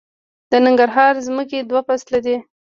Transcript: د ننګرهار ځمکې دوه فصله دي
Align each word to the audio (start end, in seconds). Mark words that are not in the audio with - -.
د 0.51 0.53
ننګرهار 0.65 1.13
ځمکې 1.27 1.59
دوه 1.69 1.81
فصله 1.87 2.19
دي 2.25 2.35